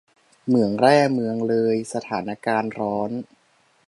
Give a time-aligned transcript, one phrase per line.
[0.45, 3.11] เหมืองแร่เมืองเลย สถานการณ์ร้อน!